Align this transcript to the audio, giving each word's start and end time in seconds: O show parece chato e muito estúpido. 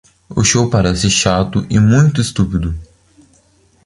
O 0.35 0.43
show 0.43 0.67
parece 0.67 1.11
chato 1.11 1.63
e 1.69 1.79
muito 1.79 2.21
estúpido. 2.21 2.73